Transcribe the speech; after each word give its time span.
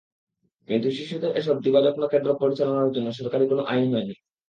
কিন্তু 0.67 0.87
শিশুদের 0.91 1.31
এসব 1.35 1.55
দিবাযত্ন 1.65 2.01
কেন্দ্র 2.07 2.31
পরিচালনার 2.41 2.93
জন্য 2.95 3.07
সরকারি 3.19 3.45
কোনো 3.47 3.63
আইন 3.71 3.87
হয়নি। 3.93 4.15